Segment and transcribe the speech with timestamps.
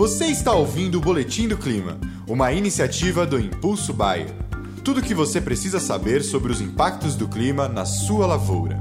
[0.00, 4.30] Você está ouvindo o Boletim do Clima, uma iniciativa do Impulso Bayer.
[4.82, 8.80] Tudo o que você precisa saber sobre os impactos do clima na sua lavoura.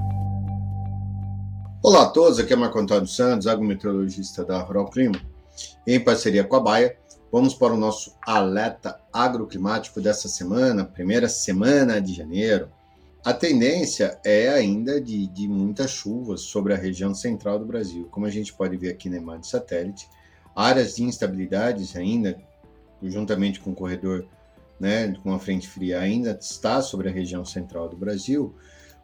[1.83, 5.21] Olá a todos, aqui é Marco Antônio Santos, agrometeorologista da Rural Clima.
[5.85, 6.95] Em parceria com a Baia,
[7.29, 12.69] vamos para o nosso alerta agroclimático dessa semana, primeira semana de janeiro.
[13.25, 18.07] A tendência é ainda de, de muitas chuvas sobre a região central do Brasil.
[18.09, 20.07] Como a gente pode ver aqui na imagem satélite,
[20.59, 22.37] áreas de instabilidades ainda,
[23.01, 24.25] juntamente com o corredor,
[24.77, 28.53] né, com a frente fria, ainda está sobre a região central do Brasil.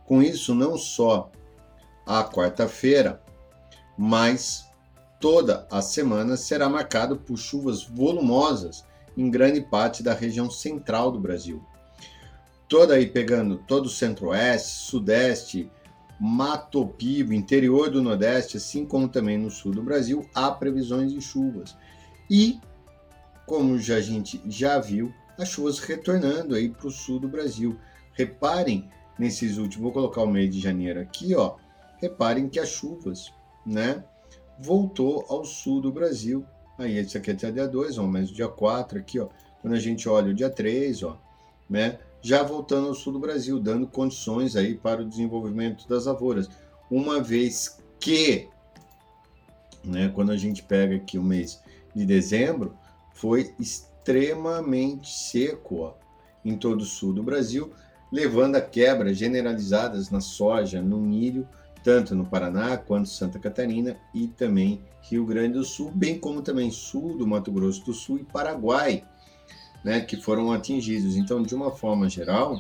[0.06, 1.32] Com isso, não só
[2.06, 3.22] a quarta-feira,
[3.98, 4.66] mas
[5.18, 8.84] toda a semana será marcado por chuvas volumosas
[9.16, 11.64] em grande parte da região central do Brasil.
[12.68, 15.72] Toda aí pegando todo o centro-oeste, sudeste,
[16.20, 21.22] Mato Pivo, interior do Nordeste, assim como também no sul do Brasil, há previsões de
[21.22, 21.76] chuvas.
[22.30, 22.60] E,
[23.46, 27.78] como já, a gente já viu, as chuvas retornando aí para o sul do Brasil.
[28.14, 28.90] Reparem
[29.20, 31.56] nesses últimos, vou colocar o mês de janeiro aqui, ó.
[31.98, 33.34] Reparem que as chuvas,
[33.66, 34.04] né,
[34.60, 36.46] voltou ao sul do Brasil.
[36.78, 39.28] Aí esse aqui é dia 2, ó, mas o dia 4 aqui, ó.
[39.62, 41.20] Quando a gente olha o dia 3, ó,
[41.70, 46.50] né, já voltando ao sul do Brasil, dando condições aí para o desenvolvimento das lavouras.
[46.90, 48.48] Uma vez que,
[49.84, 51.62] né, quando a gente pega aqui o mês
[51.96, 52.76] de dezembro,
[53.14, 55.94] foi extremamente seco ó,
[56.44, 57.72] em todo o sul do Brasil,
[58.12, 61.48] levando a quebras generalizadas na soja, no milho,
[61.84, 66.72] tanto no Paraná quanto Santa Catarina e também Rio Grande do Sul, bem como também
[66.72, 69.06] sul do Mato Grosso do Sul e Paraguai,
[69.86, 71.16] né, que foram atingidos.
[71.16, 72.60] Então, de uma forma geral,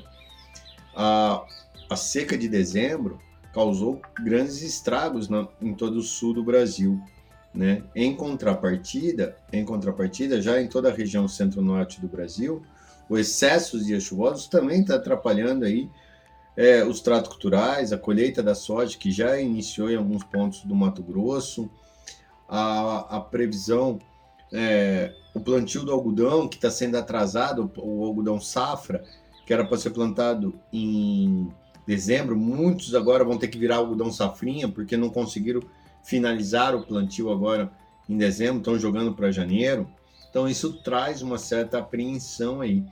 [0.95, 1.43] a,
[1.89, 3.19] a seca de dezembro
[3.51, 7.01] causou grandes estragos na, em todo o sul do Brasil.
[7.51, 7.81] Né?
[7.95, 12.61] Em contrapartida, em contrapartida, já em toda a região centro-norte do Brasil,
[13.09, 15.89] o excesso de dias chuvosos também está atrapalhando aí
[16.55, 20.75] é, os tratos culturais, a colheita da soja que já iniciou em alguns pontos do
[20.75, 21.67] Mato Grosso,
[22.47, 23.97] a, a previsão
[24.51, 29.03] é, o plantio do algodão, que está sendo atrasado, o algodão safra,
[29.45, 31.51] que era para ser plantado em
[31.85, 35.61] dezembro, muitos agora vão ter que virar algodão safrinha, porque não conseguiram
[36.03, 37.71] finalizar o plantio agora
[38.07, 39.87] em dezembro, estão jogando para janeiro.
[40.29, 42.83] Então, isso traz uma certa apreensão aí.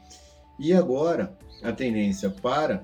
[0.59, 2.83] E agora, a tendência para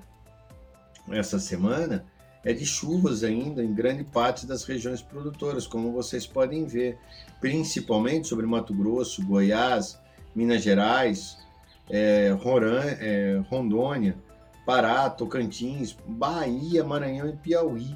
[1.09, 2.05] essa semana
[2.43, 6.97] é de chuvas ainda em grande parte das regiões produtoras, como vocês podem ver,
[7.41, 9.99] principalmente sobre Mato Grosso, Goiás,
[10.33, 11.37] Minas Gerais,
[11.89, 14.15] é, Roran, é, Rondônia,
[14.65, 17.95] Pará, Tocantins, Bahia, Maranhão e Piauí.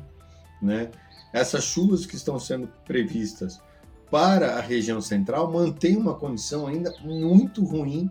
[0.61, 0.89] Né?
[1.31, 3.61] Essas chuvas que estão sendo previstas
[4.09, 8.09] para a região central mantêm uma condição ainda muito ruim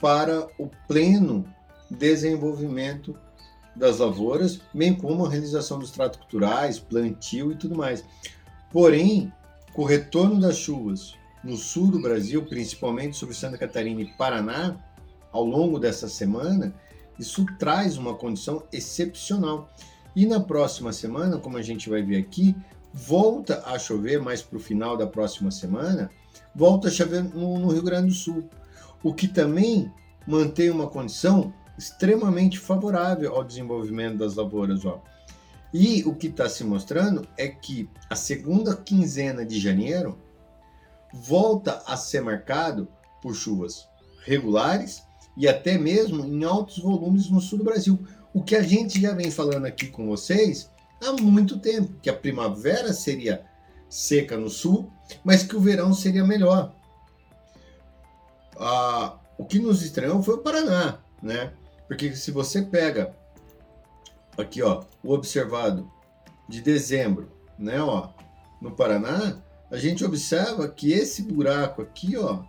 [0.00, 1.44] para o pleno
[1.90, 3.16] desenvolvimento
[3.76, 8.02] das lavouras, bem como a realização dos tratos culturais, plantio e tudo mais.
[8.72, 9.32] Porém,
[9.72, 11.14] com o retorno das chuvas
[11.44, 14.76] no sul do Brasil, principalmente sobre Santa Catarina e Paraná,
[15.30, 16.74] ao longo dessa semana,
[17.18, 19.70] isso traz uma condição excepcional.
[20.14, 22.56] E na próxima semana, como a gente vai ver aqui,
[22.92, 26.10] volta a chover mais para o final da próxima semana,
[26.54, 28.48] volta a chover no, no Rio Grande do Sul,
[29.02, 29.92] o que também
[30.26, 34.84] mantém uma condição extremamente favorável ao desenvolvimento das lavouras.
[34.84, 35.02] Ó.
[35.72, 40.18] E o que está se mostrando é que a segunda quinzena de janeiro
[41.12, 42.88] volta a ser marcado
[43.20, 43.88] por chuvas
[44.24, 45.02] regulares
[45.36, 47.98] e até mesmo em altos volumes no sul do Brasil.
[48.32, 50.70] O que a gente já vem falando aqui com vocês
[51.02, 53.44] há muito tempo, que a primavera seria
[53.88, 54.90] seca no sul,
[55.22, 56.74] mas que o verão seria melhor.
[58.58, 61.52] Ah, o que nos estranhou foi o Paraná, né?
[61.88, 63.14] Porque se você pega
[64.36, 65.90] aqui, ó, o observado
[66.48, 68.10] de dezembro, né, ó,
[68.60, 69.38] no Paraná,
[69.70, 72.42] a gente observa que esse buraco aqui, ó,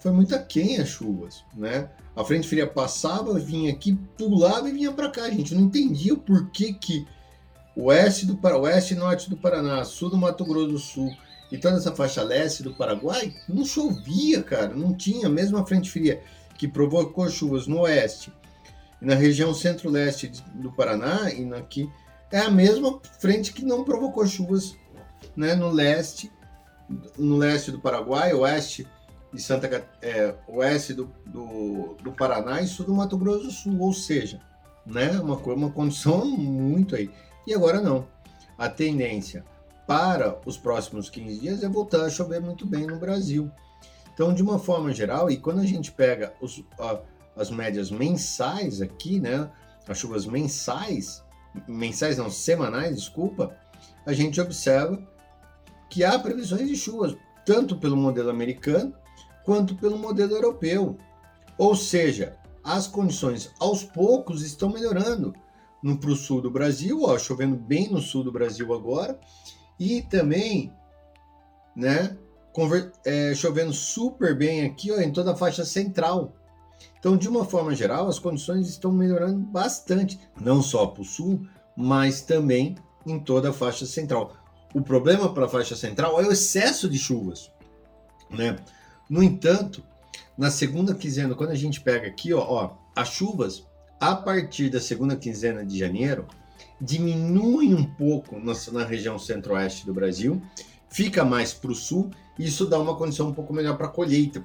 [0.00, 1.88] foi muito aquém as chuvas, né?
[2.14, 5.30] A frente fria passava, vinha aqui, pulava e vinha para cá.
[5.30, 7.06] Gente não entendia o porquê que
[7.74, 11.16] oeste do oeste e norte do Paraná, sul do Mato Grosso do Sul
[11.50, 15.90] e toda essa faixa leste do Paraguai não chovia, cara, não tinha mesmo a frente
[15.90, 16.22] fria
[16.54, 18.32] que provocou chuvas no oeste
[19.00, 21.90] e na região centro-leste do Paraná e aqui
[22.30, 24.76] é a mesma frente que não provocou chuvas
[25.36, 26.32] né, no leste,
[27.18, 28.86] no leste do Paraguai, oeste
[29.32, 33.80] de Santa é, oeste do, do, do, Paraná e sul do Mato Grosso do Sul,
[33.80, 34.40] ou seja,
[34.86, 37.10] né, uma, uma condição muito aí.
[37.46, 38.06] E agora não.
[38.56, 39.44] A tendência
[39.86, 43.50] para os próximos 15 dias é voltar a chover muito bem no Brasil.
[44.14, 47.02] Então, de uma forma geral, e quando a gente pega os, uh,
[47.36, 49.50] as médias mensais aqui, né,
[49.88, 51.22] as chuvas mensais,
[51.66, 53.56] mensais não, semanais, desculpa,
[54.06, 55.02] a gente observa
[55.90, 58.94] que há previsões de chuvas, tanto pelo modelo americano
[59.44, 60.96] quanto pelo modelo europeu.
[61.58, 65.34] Ou seja, as condições aos poucos estão melhorando
[65.82, 69.18] no pro sul do Brasil, ó, chovendo bem no sul do Brasil agora,
[69.78, 70.72] e também,
[71.76, 72.16] né,
[73.04, 76.34] é, chovendo super bem aqui ó, em toda a faixa central.
[76.98, 81.46] Então, de uma forma geral, as condições estão melhorando bastante, não só para o sul,
[81.76, 84.34] mas também em toda a faixa central.
[84.72, 87.50] O problema para a faixa central é o excesso de chuvas.
[88.30, 88.56] Né?
[89.08, 89.84] No entanto,
[90.36, 93.64] na segunda quinzena, quando a gente pega aqui, ó, ó, as chuvas,
[94.00, 96.26] a partir da segunda quinzena de janeiro,
[96.80, 100.42] diminuem um pouco na, na região centro-oeste do Brasil,
[100.94, 103.90] fica mais para o sul, e isso dá uma condição um pouco melhor para a
[103.90, 104.44] colheita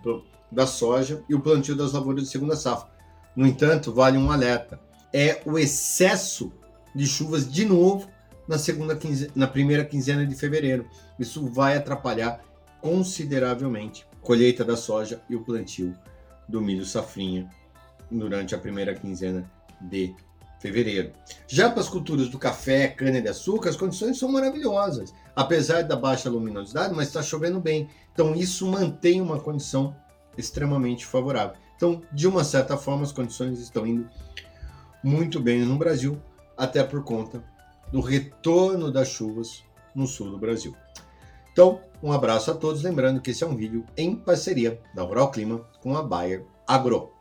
[0.52, 2.90] da soja e o plantio das lavouras de segunda safra.
[3.36, 4.80] No entanto, vale um alerta:
[5.14, 6.52] é o excesso
[6.96, 8.10] de chuvas de novo
[8.48, 8.98] na segunda
[9.36, 10.88] na primeira quinzena de fevereiro.
[11.20, 12.44] Isso vai atrapalhar
[12.82, 15.94] consideravelmente a colheita da soja e o plantio
[16.48, 17.48] do milho safrinha
[18.10, 19.50] durante a primeira quinzena
[19.80, 20.16] de
[20.60, 21.12] fevereiro.
[21.48, 25.14] Já para as culturas do café, cana de açúcar, as condições são maravilhosas.
[25.36, 27.90] Apesar da baixa luminosidade, mas está chovendo bem.
[28.14, 29.96] Então isso mantém uma condição
[30.38, 31.56] extremamente favorável.
[31.76, 34.08] Então, de uma certa forma, as condições estão indo
[35.02, 36.22] muito bem no Brasil,
[36.58, 37.42] até por conta
[37.90, 39.64] do retorno das chuvas
[39.96, 40.76] no sul do Brasil.
[41.54, 45.32] Então, um abraço a todos, lembrando que esse é um vídeo em parceria da Rural
[45.32, 47.12] Clima com a Bayer Agro.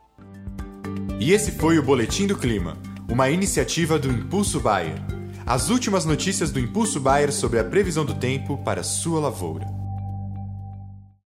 [1.19, 2.77] E esse foi o Boletim do Clima
[3.09, 5.01] uma iniciativa do Impulso Bayer.
[5.45, 9.78] As últimas notícias do Impulso Bayer sobre a previsão do tempo para sua lavoura.